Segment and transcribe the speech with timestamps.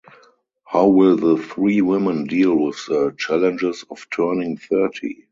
[0.65, 5.27] How will the three women deal with the challenges of turning thirty?